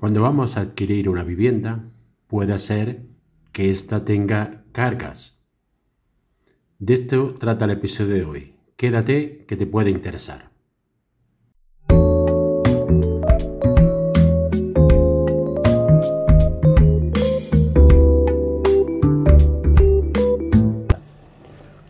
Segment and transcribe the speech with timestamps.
[0.00, 1.84] Cuando vamos a adquirir una vivienda,
[2.26, 3.02] puede ser
[3.52, 5.38] que ésta tenga cargas.
[6.78, 8.54] De esto trata el episodio de hoy.
[8.76, 10.48] Quédate que te puede interesar.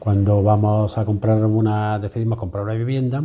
[0.00, 3.24] Cuando vamos a comprar una, decidimos comprar una vivienda,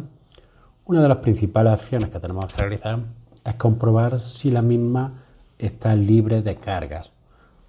[0.86, 3.00] una de las principales acciones que tenemos que realizar
[3.46, 5.14] es comprobar si la misma
[5.59, 7.11] está libre de cargas.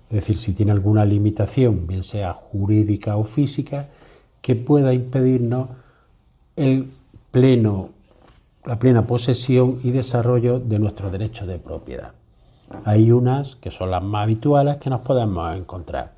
[0.09, 3.89] Es decir, si tiene alguna limitación, bien sea jurídica o física,
[4.41, 5.69] que pueda impedirnos
[6.55, 6.91] el
[7.31, 7.91] pleno,
[8.65, 12.13] la plena posesión y desarrollo de nuestros derechos de propiedad.
[12.85, 16.13] Hay unas que son las más habituales que nos podemos encontrar.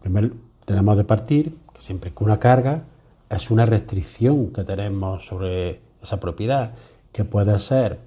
[0.00, 0.30] Primero,
[0.64, 2.82] tenemos de partir que siempre que una carga
[3.30, 6.72] es una restricción que tenemos sobre esa propiedad,
[7.12, 7.98] que puede ser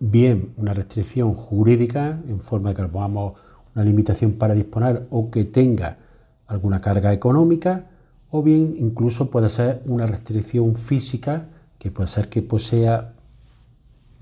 [0.00, 3.34] bien una restricción jurídica en forma de que pongamos
[3.74, 5.98] una limitación para disponer o que tenga
[6.46, 7.86] alguna carga económica,
[8.30, 11.46] o bien incluso puede ser una restricción física,
[11.78, 13.12] que puede ser que posea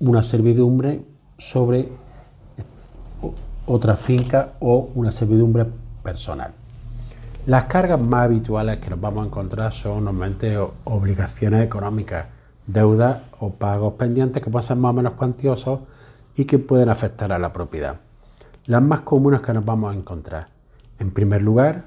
[0.00, 1.02] una servidumbre
[1.38, 1.88] sobre
[3.66, 5.66] otra finca o una servidumbre
[6.02, 6.52] personal.
[7.46, 12.26] Las cargas más habituales que nos vamos a encontrar son normalmente obligaciones económicas,
[12.72, 15.80] deudas o pagos pendientes que pueden ser más o menos cuantiosos
[16.36, 17.96] y que pueden afectar a la propiedad.
[18.66, 20.48] Las más comunes que nos vamos a encontrar.
[20.98, 21.84] En primer lugar,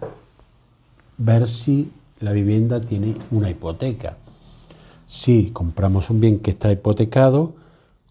[1.18, 4.18] ver si la vivienda tiene una hipoteca.
[5.08, 7.54] Si compramos un bien que está hipotecado,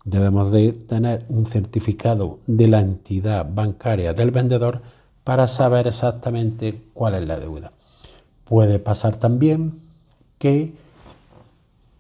[0.05, 4.83] debemos de tener un certificado de la entidad bancaria del vendedor
[5.25, 7.72] para saber exactamente cuál es la deuda.
[8.44, 9.81] Puede pasar también
[10.38, 10.75] que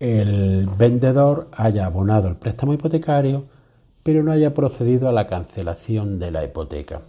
[0.04, 3.44] el vendedor haya abonado el préstamo hipotecario,
[4.02, 7.00] pero no haya procedido a la cancelación de la hipoteca.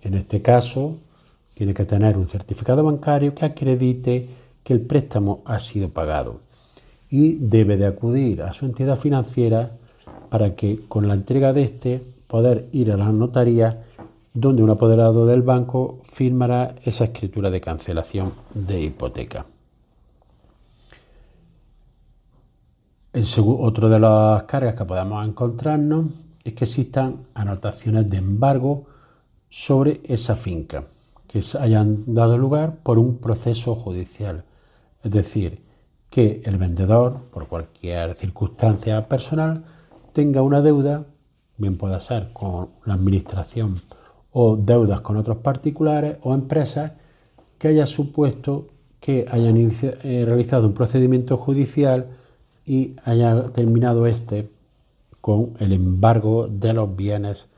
[0.00, 0.96] En este caso,
[1.52, 4.26] tiene que tener un certificado bancario que acredite
[4.62, 6.40] que el préstamo ha sido pagado
[7.10, 9.72] y debe de acudir a su entidad financiera
[10.30, 13.82] para que con la entrega de este poder ir a la notaría
[14.32, 19.44] donde un apoderado del banco firmará esa escritura de cancelación de hipoteca.
[23.12, 23.26] El
[23.58, 26.06] otro de las cargas que podemos encontrarnos
[26.44, 28.84] es que existan anotaciones de embargo
[29.48, 30.84] sobre esa finca
[31.26, 34.44] que hayan dado lugar por un proceso judicial.
[35.02, 35.60] Es decir,
[36.08, 39.64] que el vendedor, por cualquier circunstancia personal,
[40.12, 41.04] tenga una deuda,
[41.56, 43.80] bien pueda ser con la administración
[44.30, 46.92] o deudas con otros particulares o empresas
[47.58, 48.68] que haya supuesto
[49.00, 52.19] que hayan eh, realizado un procedimiento judicial
[52.70, 54.48] y haya terminado este
[55.20, 57.48] con el embargo de los bienes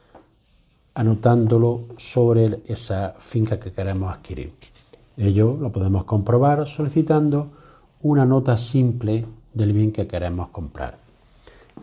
[0.95, 4.55] anotándolo sobre esa finca que queremos adquirir.
[5.19, 7.51] Ello lo podemos comprobar solicitando
[8.01, 10.97] una nota simple del bien que queremos comprar.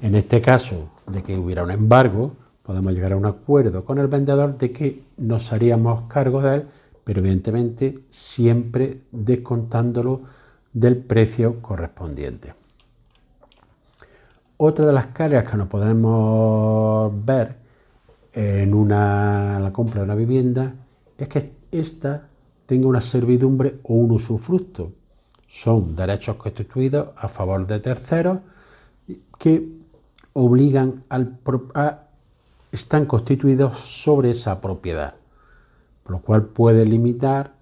[0.01, 2.31] En este caso de que hubiera un embargo,
[2.63, 6.63] podemos llegar a un acuerdo con el vendedor de que nos haríamos cargo de él,
[7.03, 10.21] pero evidentemente siempre descontándolo
[10.73, 12.53] del precio correspondiente.
[14.61, 17.55] Otra de las cargas que nos podemos ver
[18.33, 20.73] en una, la compra de una vivienda
[21.17, 22.27] es que ésta
[22.65, 24.91] tenga una servidumbre o un usufructo.
[25.47, 28.39] Son derechos constituidos a favor de terceros
[29.37, 29.65] que
[30.33, 31.39] obligan al,
[31.73, 31.99] a
[32.69, 35.13] están constituidos sobre esa propiedad,
[36.03, 37.53] por lo cual puede limitar,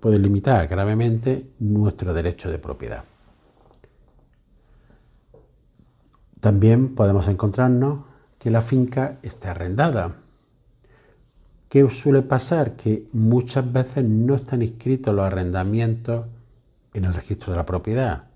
[0.00, 3.04] puede limitar gravemente nuestro derecho de propiedad.
[6.46, 8.04] También podemos encontrarnos
[8.38, 10.12] que la finca está arrendada.
[11.68, 12.76] ¿Qué suele pasar?
[12.76, 16.26] Que muchas veces no están inscritos los arrendamientos
[16.94, 18.26] en el registro de la propiedad,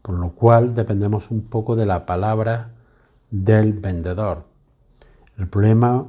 [0.00, 2.70] por lo cual dependemos un poco de la palabra
[3.32, 4.44] del vendedor.
[5.36, 6.06] El problema,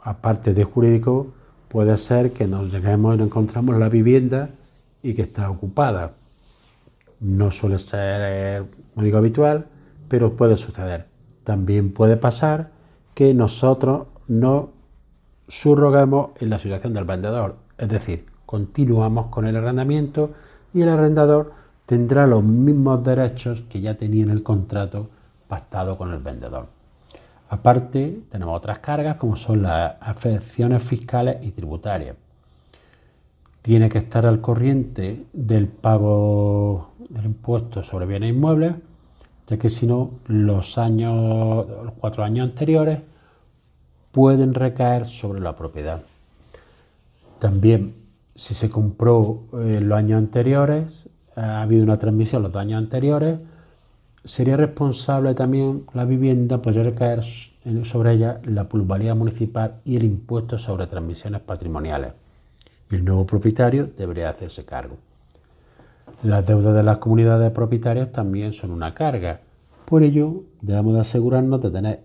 [0.00, 1.32] aparte de jurídico,
[1.66, 4.50] puede ser que nos lleguemos y no encontramos la vivienda
[5.02, 6.12] y que está ocupada.
[7.18, 8.64] No suele ser
[8.94, 9.66] muy digo habitual,
[10.08, 11.06] pero puede suceder.
[11.44, 12.70] También puede pasar
[13.14, 14.70] que nosotros no
[15.48, 20.32] subroguemos en la situación del vendedor, es decir, continuamos con el arrendamiento
[20.74, 21.52] y el arrendador
[21.86, 25.08] tendrá los mismos derechos que ya tenía en el contrato
[25.48, 26.66] pactado con el vendedor.
[27.48, 32.16] Aparte, tenemos otras cargas como son las afecciones fiscales y tributarias.
[33.62, 38.74] Tiene que estar al corriente del pago del impuesto sobre bienes inmuebles,
[39.48, 43.00] ya que si no, los años, los cuatro años anteriores
[44.12, 46.02] pueden recaer sobre la propiedad.
[47.38, 47.94] También,
[48.34, 53.38] si se compró en los años anteriores, ha habido una transmisión los dos años anteriores,
[54.22, 57.24] sería responsable también la vivienda, podría recaer
[57.84, 62.12] sobre ella la plusvalía municipal y el impuesto sobre transmisiones patrimoniales.
[62.90, 64.96] El nuevo propietario debería hacerse cargo.
[66.22, 69.40] Las deudas de las comunidades de propietarios también son una carga.
[69.84, 72.00] Por ello, debemos de asegurarnos de tener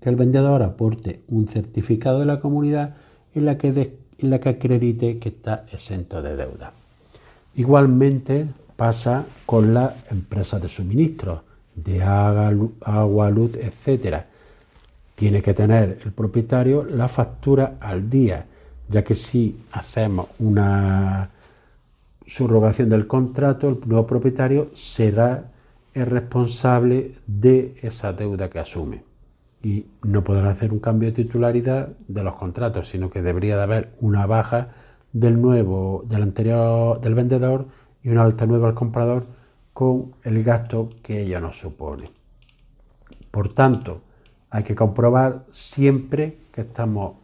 [0.00, 2.94] que el vendedor aporte un certificado de la comunidad
[3.34, 6.72] en la que, en la que acredite que está exento de deuda.
[7.56, 8.46] Igualmente
[8.76, 11.42] pasa con las empresas de suministro,
[11.74, 14.22] de agua, luz, etc.
[15.14, 18.46] Tiene que tener el propietario la factura al día,
[18.88, 21.30] ya que si hacemos una
[22.26, 25.52] subrogación del contrato, el nuevo propietario será
[25.92, 29.04] el responsable de esa deuda que asume.
[29.62, 33.62] Y no podrá hacer un cambio de titularidad de los contratos, sino que debería de
[33.62, 34.68] haber una baja
[35.12, 37.66] del nuevo, del anterior, del vendedor
[38.02, 39.24] y una alta nueva al comprador
[39.72, 42.10] con el gasto que ella nos supone.
[43.30, 44.02] Por tanto,
[44.50, 47.16] hay que comprobar siempre que estamos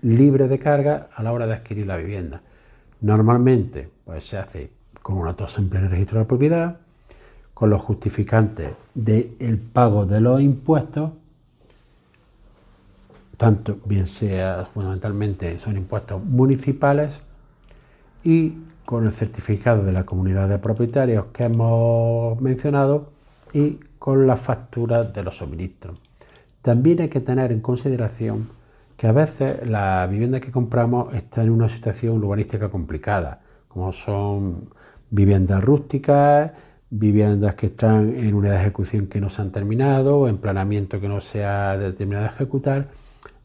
[0.00, 2.42] libres de carga a la hora de adquirir la vivienda.
[3.00, 4.70] Normalmente pues, se hace
[5.02, 6.80] con una tasa en el registro de la propiedad,
[7.54, 11.12] con los justificantes del pago de los impuestos,
[13.36, 17.22] tanto bien sea fundamentalmente son impuestos municipales
[18.22, 18.54] y
[18.84, 23.12] con el certificado de la comunidad de propietarios que hemos mencionado
[23.54, 25.98] y con las facturas de los suministros.
[26.60, 28.50] También hay que tener en consideración
[29.00, 34.74] que a veces la vivienda que compramos está en una situación urbanística complicada, como son
[35.08, 36.52] viviendas rústicas,
[36.90, 41.08] viviendas que están en una ejecución que no se han terminado o en planeamiento que
[41.08, 42.88] no se ha determinado ejecutar.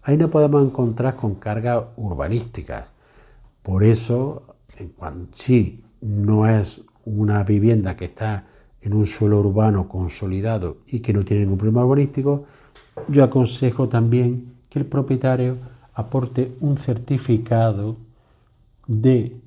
[0.03, 2.91] Ahí no podemos encontrar con cargas urbanísticas.
[3.61, 4.57] Por eso,
[5.31, 8.43] si no es una vivienda que está
[8.81, 12.43] en un suelo urbano consolidado y que no tiene ningún problema urbanístico,
[13.07, 15.57] yo aconsejo también el propietario
[15.93, 17.97] aporte un certificado
[18.87, 19.37] de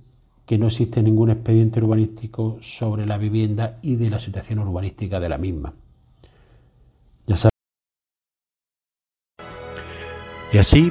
[0.46, 5.28] que no existe ningún expediente urbanístico sobre la vivienda y de la situación urbanística de
[5.28, 5.74] la misma.
[7.26, 7.36] Ya
[10.50, 10.90] Y así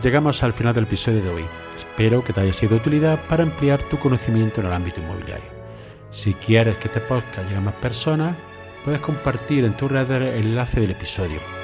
[0.00, 1.44] llegamos al final del episodio de hoy.
[1.74, 5.50] Espero que te haya sido de utilidad para ampliar tu conocimiento en el ámbito inmobiliario.
[6.12, 8.36] Si quieres que este podcast llegue a más personas,
[8.84, 11.63] puedes compartir en tu red el enlace del episodio